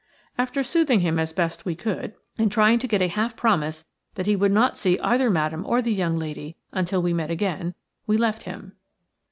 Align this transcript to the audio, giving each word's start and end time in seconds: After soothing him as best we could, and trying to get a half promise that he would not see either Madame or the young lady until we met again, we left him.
After 0.35 0.63
soothing 0.63 1.01
him 1.01 1.19
as 1.19 1.31
best 1.31 1.63
we 1.63 1.75
could, 1.75 2.15
and 2.35 2.51
trying 2.51 2.79
to 2.79 2.87
get 2.87 3.03
a 3.03 3.07
half 3.07 3.35
promise 3.35 3.85
that 4.15 4.25
he 4.25 4.35
would 4.35 4.51
not 4.51 4.75
see 4.75 4.99
either 4.99 5.29
Madame 5.29 5.63
or 5.63 5.79
the 5.79 5.93
young 5.93 6.17
lady 6.17 6.57
until 6.71 7.03
we 7.03 7.13
met 7.13 7.29
again, 7.29 7.75
we 8.07 8.17
left 8.17 8.41
him. 8.41 8.75